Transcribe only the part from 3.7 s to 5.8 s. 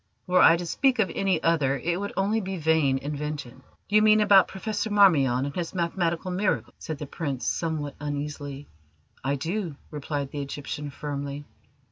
"You mean about Professor Marmion and his